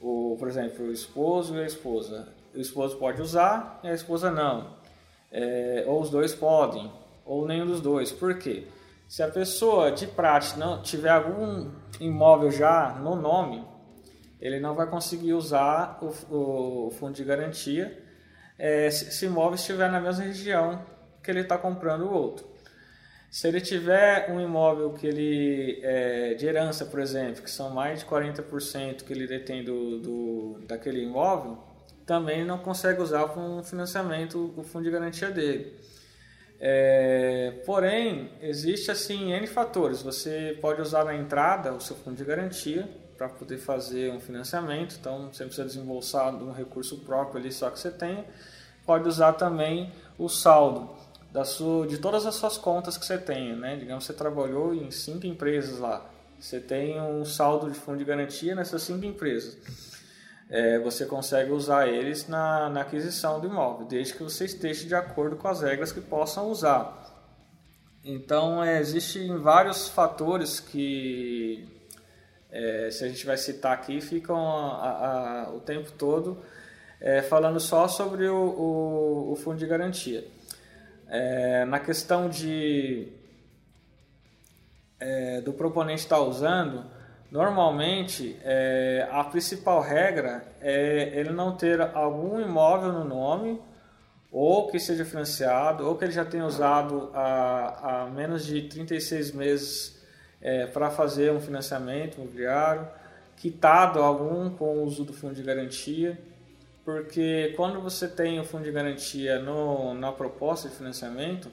o, 0.00 0.36
por 0.38 0.48
exemplo, 0.48 0.86
o 0.86 0.92
esposo 0.92 1.56
e 1.56 1.60
a 1.60 1.66
esposa. 1.66 2.28
O 2.54 2.58
esposo 2.58 2.96
pode 2.96 3.20
usar 3.20 3.80
e 3.82 3.88
a 3.88 3.94
esposa 3.94 4.30
não. 4.30 4.76
É, 5.30 5.84
ou 5.86 6.00
os 6.00 6.10
dois 6.10 6.34
podem, 6.34 6.90
ou 7.24 7.46
nenhum 7.46 7.66
dos 7.66 7.80
dois. 7.80 8.10
Por 8.10 8.38
quê? 8.38 8.66
Se 9.06 9.22
a 9.22 9.28
pessoa 9.28 9.90
de 9.90 10.06
prática 10.06 10.58
não 10.58 10.82
tiver 10.82 11.10
algum 11.10 11.70
imóvel 12.00 12.50
já 12.50 12.98
no 13.00 13.16
nome, 13.16 13.64
ele 14.40 14.60
não 14.60 14.74
vai 14.74 14.86
conseguir 14.86 15.32
usar 15.32 15.98
o, 16.02 16.86
o 16.86 16.90
fundo 16.90 17.14
de 17.14 17.24
garantia 17.24 18.04
é, 18.58 18.90
se, 18.90 19.12
se 19.12 19.26
o 19.26 19.30
imóvel 19.30 19.54
estiver 19.54 19.90
na 19.90 20.00
mesma 20.00 20.24
região 20.24 20.84
que 21.22 21.30
ele 21.30 21.40
está 21.40 21.56
comprando 21.56 22.02
o 22.02 22.12
outro. 22.12 22.46
Se 23.30 23.46
ele 23.46 23.60
tiver 23.60 24.30
um 24.30 24.40
imóvel 24.40 24.92
que 24.94 25.06
ele 25.06 25.80
é, 25.82 26.34
de 26.34 26.46
herança, 26.46 26.86
por 26.86 26.98
exemplo, 26.98 27.42
que 27.42 27.50
são 27.50 27.70
mais 27.70 28.00
de 28.00 28.06
40% 28.06 29.04
que 29.04 29.12
ele 29.12 29.26
detém 29.26 29.62
do, 29.62 29.98
do, 30.00 30.60
daquele 30.66 31.02
imóvel, 31.02 31.58
também 32.06 32.42
não 32.42 32.58
consegue 32.58 33.02
usar 33.02 33.28
para 33.28 33.42
um 33.42 33.62
financiamento 33.62 34.54
o 34.56 34.62
fundo 34.62 34.84
de 34.84 34.90
garantia 34.90 35.30
dele. 35.30 35.78
É, 36.58 37.62
porém, 37.66 38.32
existe 38.40 38.90
assim 38.90 39.32
N 39.32 39.46
fatores. 39.46 40.00
Você 40.00 40.56
pode 40.60 40.80
usar 40.80 41.04
na 41.04 41.14
entrada 41.14 41.74
o 41.74 41.80
seu 41.80 41.96
fundo 41.96 42.16
de 42.16 42.24
garantia 42.24 42.88
para 43.18 43.28
poder 43.28 43.58
fazer 43.58 44.10
um 44.10 44.20
financiamento, 44.20 44.96
então 44.98 45.30
você 45.30 45.44
precisa 45.44 45.66
desembolsar 45.66 46.34
um 46.34 46.52
recurso 46.52 46.98
próprio 47.00 47.40
ali 47.40 47.52
só 47.52 47.68
que 47.68 47.78
você 47.78 47.90
tem. 47.90 48.24
Pode 48.86 49.06
usar 49.06 49.34
também 49.34 49.92
o 50.16 50.30
saldo 50.30 50.96
da 51.32 51.44
sua, 51.44 51.86
de 51.86 51.98
todas 51.98 52.26
as 52.26 52.34
suas 52.34 52.56
contas 52.56 52.96
que 52.96 53.04
você 53.04 53.18
tem, 53.18 53.54
né? 53.56 53.76
Digamos 53.76 54.06
que 54.06 54.12
você 54.12 54.18
trabalhou 54.18 54.74
em 54.74 54.90
cinco 54.90 55.26
empresas 55.26 55.78
lá, 55.78 56.08
você 56.38 56.60
tem 56.60 57.00
um 57.00 57.24
saldo 57.24 57.70
de 57.70 57.78
fundo 57.78 57.98
de 57.98 58.04
garantia 58.04 58.54
nessas 58.54 58.82
cinco 58.82 59.04
empresas. 59.04 59.56
É, 60.50 60.78
você 60.78 61.04
consegue 61.04 61.50
usar 61.52 61.88
eles 61.88 62.26
na, 62.26 62.70
na 62.70 62.80
aquisição 62.80 63.38
do 63.38 63.46
imóvel, 63.46 63.86
desde 63.86 64.14
que 64.14 64.22
você 64.22 64.46
esteja 64.46 64.86
de 64.86 64.94
acordo 64.94 65.36
com 65.36 65.46
as 65.46 65.60
regras 65.60 65.92
que 65.92 66.00
possam 66.00 66.48
usar. 66.48 67.06
Então, 68.02 68.64
é, 68.64 68.80
existem 68.80 69.36
vários 69.36 69.88
fatores 69.88 70.58
que, 70.58 71.68
é, 72.50 72.88
se 72.90 73.04
a 73.04 73.08
gente 73.08 73.26
vai 73.26 73.36
citar 73.36 73.74
aqui, 73.74 74.00
ficam 74.00 74.38
a, 74.38 75.44
a, 75.48 75.50
o 75.50 75.60
tempo 75.60 75.92
todo 75.92 76.38
é, 77.00 77.20
falando 77.20 77.60
só 77.60 77.86
sobre 77.86 78.26
o, 78.28 78.36
o, 78.36 79.32
o 79.32 79.36
fundo 79.36 79.58
de 79.58 79.66
garantia. 79.66 80.24
É, 81.08 81.64
na 81.64 81.80
questão 81.80 82.28
de 82.28 83.08
é, 85.00 85.40
do 85.40 85.52
proponente 85.52 86.02
estar 86.02 86.16
tá 86.16 86.22
usando, 86.22 86.84
normalmente 87.30 88.38
é, 88.42 89.08
a 89.10 89.24
principal 89.24 89.80
regra 89.80 90.44
é 90.60 91.12
ele 91.14 91.30
não 91.30 91.56
ter 91.56 91.80
algum 91.80 92.40
imóvel 92.40 92.92
no 92.92 93.04
nome 93.04 93.60
ou 94.30 94.68
que 94.68 94.78
seja 94.78 95.04
financiado 95.04 95.86
ou 95.86 95.96
que 95.96 96.04
ele 96.04 96.12
já 96.12 96.24
tenha 96.24 96.44
usado 96.44 97.10
há, 97.14 98.02
há 98.02 98.06
menos 98.06 98.44
de 98.44 98.62
36 98.62 99.32
meses 99.32 99.98
é, 100.42 100.66
para 100.66 100.90
fazer 100.90 101.32
um 101.32 101.40
financiamento 101.40 102.18
imobiliário, 102.18 102.86
quitado 103.36 104.00
algum 104.00 104.50
com 104.50 104.78
o 104.78 104.84
uso 104.84 105.04
do 105.04 105.12
fundo 105.12 105.34
de 105.34 105.42
garantia 105.42 106.18
porque 106.88 107.52
quando 107.54 107.82
você 107.82 108.08
tem 108.08 108.40
o 108.40 108.44
fundo 108.44 108.64
de 108.64 108.72
garantia 108.72 109.38
no, 109.38 109.92
na 109.92 110.10
proposta 110.10 110.70
de 110.70 110.74
financiamento, 110.74 111.52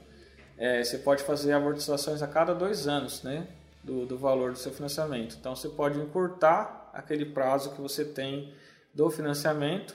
é, 0.58 0.82
você 0.82 0.98
pode 0.98 1.24
fazer 1.24 1.52
amortizações 1.52 2.22
a 2.22 2.28
cada 2.28 2.54
dois 2.54 2.88
anos 2.88 3.22
né, 3.22 3.46
do, 3.84 4.06
do 4.06 4.18
valor 4.18 4.54
do 4.54 4.58
seu 4.58 4.72
financiamento. 4.72 5.36
Então 5.38 5.54
você 5.54 5.68
pode 5.68 6.00
encurtar 6.00 6.90
aquele 6.94 7.26
prazo 7.26 7.72
que 7.72 7.82
você 7.82 8.06
tem 8.06 8.54
do 8.94 9.10
financiamento, 9.10 9.94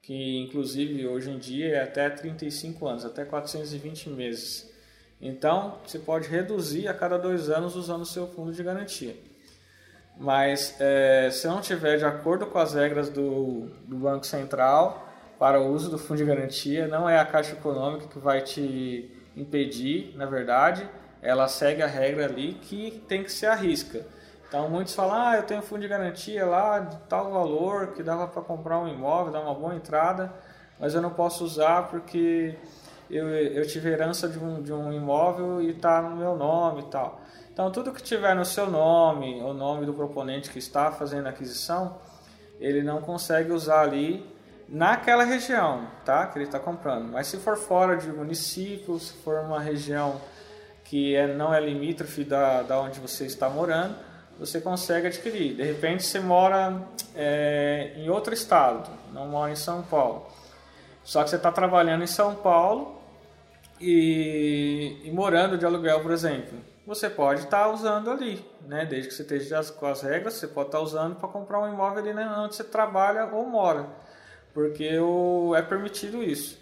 que 0.00 0.38
inclusive 0.38 1.06
hoje 1.06 1.32
em 1.32 1.38
dia 1.38 1.68
é 1.74 1.82
até 1.82 2.08
35 2.08 2.88
anos, 2.88 3.04
até 3.04 3.26
420 3.26 4.08
meses. 4.08 4.72
Então 5.20 5.80
você 5.84 5.98
pode 5.98 6.28
reduzir 6.28 6.88
a 6.88 6.94
cada 6.94 7.18
dois 7.18 7.50
anos 7.50 7.76
usando 7.76 8.00
o 8.00 8.06
seu 8.06 8.26
fundo 8.26 8.54
de 8.54 8.62
garantia. 8.62 9.14
Mas 10.18 10.74
é, 10.80 11.30
se 11.30 11.46
não 11.46 11.60
tiver 11.60 11.96
de 11.96 12.04
acordo 12.04 12.46
com 12.46 12.58
as 12.58 12.74
regras 12.74 13.08
do, 13.08 13.70
do 13.86 13.96
Banco 13.96 14.26
Central 14.26 15.06
para 15.38 15.60
o 15.60 15.72
uso 15.72 15.88
do 15.88 15.96
fundo 15.96 16.18
de 16.18 16.24
garantia, 16.24 16.88
não 16.88 17.08
é 17.08 17.18
a 17.18 17.24
Caixa 17.24 17.52
Econômica 17.52 18.08
que 18.08 18.18
vai 18.18 18.40
te 18.40 19.08
impedir, 19.36 20.12
na 20.16 20.26
verdade, 20.26 20.88
ela 21.22 21.46
segue 21.46 21.82
a 21.82 21.86
regra 21.86 22.24
ali 22.24 22.54
que 22.54 23.02
tem 23.06 23.22
que 23.22 23.30
ser 23.30 23.46
a 23.46 23.54
risca. 23.54 24.04
Então 24.48 24.68
muitos 24.68 24.94
falam, 24.94 25.14
ah, 25.14 25.36
eu 25.36 25.42
tenho 25.44 25.62
fundo 25.62 25.82
de 25.82 25.88
garantia 25.88 26.44
lá 26.44 26.80
de 26.80 26.96
tal 27.08 27.30
valor 27.30 27.92
que 27.92 28.02
dava 28.02 28.26
para 28.26 28.42
comprar 28.42 28.80
um 28.80 28.88
imóvel, 28.88 29.32
dar 29.32 29.40
uma 29.40 29.54
boa 29.54 29.74
entrada, 29.74 30.32
mas 30.80 30.94
eu 30.94 31.02
não 31.02 31.10
posso 31.10 31.44
usar 31.44 31.88
porque 31.88 32.56
eu, 33.10 33.28
eu 33.28 33.66
tive 33.66 33.90
herança 33.90 34.28
de 34.28 34.38
um, 34.38 34.62
de 34.62 34.72
um 34.72 34.92
imóvel 34.92 35.62
e 35.62 35.70
está 35.70 36.02
no 36.02 36.16
meu 36.16 36.36
nome 36.36 36.82
e 36.82 36.84
tal. 36.86 37.20
Então, 37.52 37.70
tudo 37.70 37.92
que 37.92 38.02
tiver 38.02 38.36
no 38.36 38.44
seu 38.44 38.70
nome, 38.70 39.42
o 39.42 39.52
nome 39.52 39.84
do 39.84 39.92
proponente 39.92 40.50
que 40.50 40.58
está 40.58 40.92
fazendo 40.92 41.26
a 41.26 41.30
aquisição, 41.30 41.98
ele 42.60 42.82
não 42.82 43.00
consegue 43.00 43.50
usar 43.50 43.80
ali 43.80 44.24
naquela 44.68 45.24
região, 45.24 45.88
tá? 46.04 46.26
Que 46.26 46.38
ele 46.38 46.44
está 46.44 46.60
comprando. 46.60 47.10
Mas 47.10 47.26
se 47.26 47.38
for 47.38 47.56
fora 47.56 47.96
de 47.96 48.08
município, 48.12 48.98
se 48.98 49.12
for 49.24 49.40
uma 49.40 49.58
região 49.58 50.20
que 50.84 51.16
é, 51.16 51.26
não 51.26 51.52
é 51.52 51.60
limítrofe 51.60 52.24
da, 52.24 52.62
da 52.62 52.80
onde 52.80 53.00
você 53.00 53.26
está 53.26 53.48
morando, 53.48 53.96
você 54.38 54.60
consegue 54.60 55.08
adquirir. 55.08 55.56
De 55.56 55.64
repente 55.64 56.04
você 56.04 56.20
mora 56.20 56.80
é, 57.14 57.92
em 57.96 58.08
outro 58.08 58.32
estado, 58.32 58.88
não 59.12 59.26
mora 59.26 59.50
em 59.50 59.56
São 59.56 59.82
Paulo. 59.82 60.26
Só 61.02 61.24
que 61.24 61.30
você 61.30 61.36
está 61.36 61.50
trabalhando 61.50 62.04
em 62.04 62.06
São 62.06 62.34
Paulo 62.36 62.97
e, 63.80 65.00
e 65.04 65.10
morando 65.10 65.58
de 65.58 65.64
aluguel, 65.64 66.00
por 66.00 66.12
exemplo 66.12 66.58
você 66.88 67.10
pode 67.10 67.42
estar 67.42 67.64
tá 67.64 67.70
usando 67.70 68.10
ali, 68.10 68.42
né? 68.66 68.86
Desde 68.86 69.08
que 69.08 69.14
você 69.14 69.22
esteja 69.22 69.62
com 69.74 69.86
as 69.86 70.00
regras, 70.00 70.34
você 70.34 70.48
pode 70.48 70.68
estar 70.68 70.78
tá 70.78 70.84
usando 70.84 71.16
para 71.16 71.28
comprar 71.28 71.60
um 71.60 71.68
imóvel 71.70 72.02
ali 72.02 72.14
né? 72.14 72.26
onde 72.38 72.56
você 72.56 72.64
trabalha 72.64 73.26
ou 73.26 73.46
mora, 73.46 73.86
porque 74.54 74.98
o, 74.98 75.54
é 75.54 75.60
permitido 75.60 76.22
isso. 76.22 76.58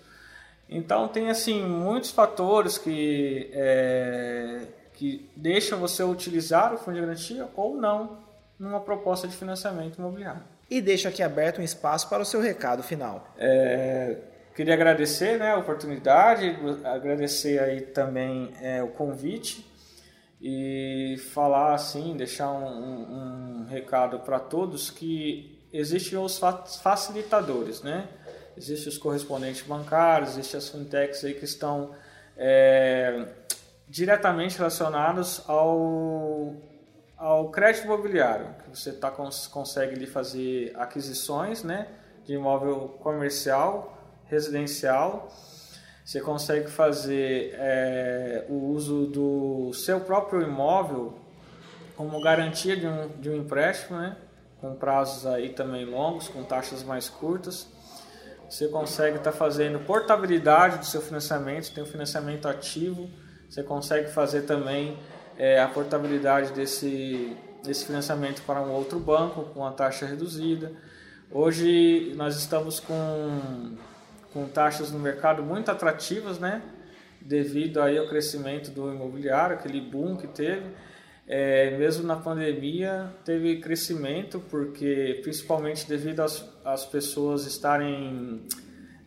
Então 0.69 1.07
tem 1.07 1.31
assim 1.31 1.63
muitos 1.63 2.11
fatores 2.11 2.77
que 2.77 3.49
é, 3.53 4.63
que 4.95 5.31
deixam 5.37 5.79
você 5.79 6.03
utilizar 6.03 6.75
o 6.75 6.79
fundo 6.79 6.97
de 6.97 7.03
garantia 7.03 7.49
ou 7.55 7.77
não 7.77 8.19
numa 8.59 8.81
proposta 8.81 9.29
de 9.29 9.37
financiamento 9.37 9.97
imobiliário. 9.97 10.43
E 10.69 10.81
deixo 10.81 11.07
aqui 11.07 11.23
aberto 11.23 11.61
um 11.61 11.65
espaço 11.65 12.09
para 12.09 12.21
o 12.21 12.27
seu 12.27 12.41
recado 12.41 12.83
final. 12.83 13.33
É, 13.39 14.17
queria 14.57 14.73
agradecer 14.73 15.39
né, 15.39 15.53
a 15.53 15.59
oportunidade, 15.59 16.57
agradecer 16.83 17.61
aí 17.61 17.83
também 17.83 18.55
é, 18.63 18.83
o 18.83 18.89
convite 18.89 19.71
e 20.41 21.17
falar 21.35 21.75
assim, 21.75 22.17
deixar 22.17 22.51
um, 22.51 22.67
um, 22.67 23.61
um 23.61 23.67
recado 23.67 24.21
para 24.21 24.41
todos 24.41 24.91
que 24.91 25.63
existem 25.71 26.19
os 26.19 26.41
facilitadores, 26.83 27.83
né? 27.83 28.09
Existem 28.57 28.89
os 28.89 28.97
correspondentes 28.97 29.61
bancários, 29.61 30.31
existem 30.31 30.57
as 30.57 30.69
fintechs 30.71 31.23
aí 31.23 31.35
que 31.35 31.45
estão 31.45 31.95
é, 32.35 33.27
diretamente 33.87 34.57
relacionados 34.57 35.43
ao, 35.47 36.55
ao 37.19 37.51
crédito 37.51 37.85
imobiliário, 37.85 38.55
que 38.65 38.79
você 38.79 38.93
tá, 38.93 39.11
consegue 39.11 39.97
ali, 39.97 40.07
fazer 40.07 40.73
aquisições 40.77 41.63
né, 41.63 41.89
de 42.25 42.33
imóvel 42.33 42.97
comercial, 43.03 43.96
residencial, 44.28 45.33
você 46.04 46.21
consegue 46.21 46.71
fazer 46.71 47.54
é, 47.54 48.45
o 48.49 48.73
uso 48.73 49.06
do 49.06 49.73
seu 49.75 50.00
próprio 50.00 50.42
imóvel 50.42 51.18
como 51.97 52.21
garantia 52.21 52.76
de 52.76 52.87
um, 52.87 53.09
de 53.21 53.30
um 53.30 53.37
empréstimo, 53.38 53.99
né? 53.99 54.16
com 54.61 54.75
prazos 54.75 55.26
aí 55.26 55.50
também 55.50 55.85
longos, 55.85 56.28
com 56.28 56.43
taxas 56.43 56.82
mais 56.82 57.08
curtas. 57.08 57.67
Você 58.49 58.69
consegue 58.69 59.17
estar 59.17 59.32
tá 59.32 59.36
fazendo 59.36 59.80
portabilidade 59.80 60.78
do 60.78 60.86
seu 60.86 61.00
financiamento, 61.00 61.73
tem 61.73 61.82
um 61.82 61.86
financiamento 61.86 62.47
ativo. 62.47 63.10
Você 63.49 63.62
consegue 63.62 64.08
fazer 64.08 64.43
também 64.43 64.97
é, 65.36 65.60
a 65.60 65.67
portabilidade 65.67 66.52
desse, 66.52 67.36
desse 67.65 67.84
financiamento 67.84 68.43
para 68.43 68.60
um 68.60 68.71
outro 68.71 69.00
banco 69.00 69.43
com 69.47 69.60
uma 69.60 69.73
taxa 69.73 70.06
reduzida. 70.06 70.73
Hoje 71.30 72.12
nós 72.17 72.36
estamos 72.36 72.78
com 72.78 73.76
com 74.37 74.47
taxas 74.47 74.93
no 74.93 74.99
mercado 74.99 75.43
muito 75.43 75.71
atrativas, 75.71 76.39
né? 76.39 76.61
Devido 77.23 77.81
aí 77.81 77.97
ao 77.97 78.07
crescimento 78.07 78.71
do 78.71 78.93
imobiliário, 78.93 79.57
aquele 79.57 79.81
boom 79.81 80.15
que 80.15 80.27
teve. 80.27 80.67
É, 81.27 81.77
mesmo 81.79 82.07
na 82.07 82.17
pandemia 82.17 83.11
teve 83.25 83.57
crescimento, 83.61 84.39
porque 84.51 85.21
principalmente 85.23 85.89
devido 85.89 86.21
às, 86.21 86.47
às 86.63 86.85
pessoas 86.85 87.47
estarem 87.47 88.43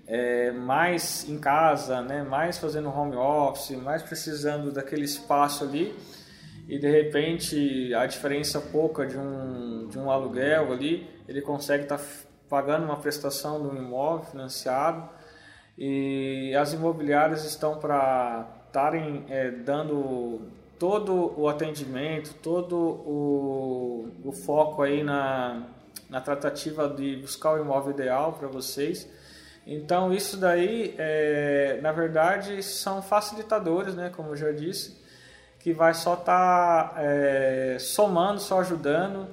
é, 0.08 0.52
mais 0.52 1.30
em 1.30 1.38
casa, 1.38 2.02
né? 2.02 2.24
mais 2.24 2.58
fazendo 2.58 2.90
home 2.90 3.16
office, 3.16 3.78
mais 3.78 4.02
precisando 4.02 4.72
daquele 4.72 5.06
espaço 5.06 5.64
ali, 5.64 5.96
e 6.68 6.80
de 6.80 6.90
repente 6.90 7.94
a 7.94 8.08
diferença 8.08 8.60
pouca 8.60 9.06
de 9.06 9.16
um, 9.16 9.88
de 9.88 10.00
um 10.00 10.10
aluguel 10.10 10.74
ali, 10.74 11.08
ele 11.28 11.40
consegue 11.40 11.84
estar 11.84 12.00
tá 12.00 12.04
pagando 12.50 12.84
uma 12.84 12.98
prestação 12.98 13.62
um 13.62 13.78
imóvel 13.78 14.26
financiado 14.26 15.19
e 15.82 16.54
as 16.56 16.74
imobiliárias 16.74 17.46
estão 17.46 17.78
para 17.78 18.46
estarem 18.68 19.24
é, 19.30 19.50
dando 19.50 20.42
todo 20.78 21.34
o 21.40 21.48
atendimento, 21.48 22.34
todo 22.44 22.76
o, 22.76 24.10
o 24.26 24.32
foco 24.34 24.82
aí 24.82 25.02
na, 25.04 25.64
na 26.10 26.20
tratativa 26.20 26.90
de 26.90 27.16
buscar 27.16 27.54
o 27.54 27.62
imóvel 27.62 27.94
ideal 27.94 28.34
para 28.34 28.50
vocês. 28.50 29.08
Então 29.66 30.12
isso 30.12 30.36
daí, 30.36 30.96
é, 30.98 31.80
na 31.82 31.94
verdade, 31.94 32.62
são 32.62 33.02
facilitadores, 33.02 33.96
né, 33.96 34.12
como 34.14 34.32
eu 34.32 34.36
já 34.36 34.52
disse, 34.52 35.02
que 35.60 35.72
vai 35.72 35.94
só 35.94 36.16
estar 36.16 36.90
tá, 36.90 36.96
é, 36.98 37.78
somando, 37.80 38.42
só 38.42 38.60
ajudando 38.60 39.28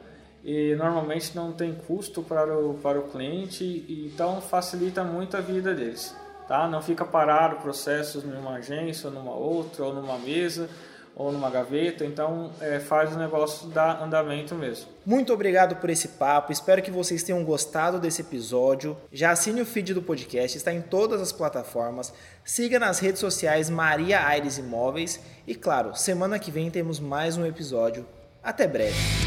e 0.45 0.77
normalmente 0.77 1.35
não 1.35 1.51
tem 1.51 1.75
custo 1.75 2.23
para 2.23 2.57
o, 2.57 2.75
para 2.75 3.01
o 3.01 3.09
cliente, 3.09 3.85
então 3.89 4.41
facilita 4.41 5.03
muito 5.03 5.37
a 5.37 5.41
vida 5.41 5.75
deles 5.75 6.15
tá? 6.47 6.69
Não 6.69 6.83
fica 6.83 7.05
parado 7.05 7.57
processos 7.57 8.25
numa 8.25 8.55
agência, 8.55 9.09
ou 9.09 9.15
numa 9.15 9.35
outra, 9.35 9.85
ou 9.85 9.95
numa 9.95 10.19
mesa, 10.19 10.69
ou 11.17 11.33
numa 11.33 11.49
gaveta, 11.49 12.05
então 12.05 12.51
é, 12.61 12.79
faz 12.79 13.17
o 13.17 13.19
negócio 13.19 13.69
dar 13.69 14.03
andamento 14.03 14.55
mesmo. 14.55 14.87
Muito 15.05 15.33
obrigado 15.33 15.77
por 15.77 15.89
esse 15.89 16.09
papo, 16.09 16.53
espero 16.53 16.83
que 16.83 16.91
vocês 16.91 17.23
tenham 17.23 17.43
gostado 17.43 17.99
desse 17.99 18.21
episódio. 18.21 18.95
Já 19.11 19.31
assine 19.31 19.63
o 19.63 19.67
feed 19.67 19.95
do 19.95 20.03
podcast, 20.03 20.59
está 20.59 20.75
em 20.75 20.83
todas 20.83 21.23
as 21.23 21.33
plataformas. 21.33 22.13
Siga 22.45 22.79
nas 22.79 22.99
redes 22.99 23.21
sociais 23.21 23.71
Maria 23.71 24.27
Aires 24.27 24.59
Imóveis 24.59 25.19
e, 25.47 25.55
claro, 25.55 25.97
semana 25.97 26.39
que 26.39 26.51
vem 26.51 26.71
temos 26.71 27.01
mais 27.01 27.39
um 27.39 27.47
episódio. 27.47 28.07
Até 28.43 28.69
breve. 28.69 29.26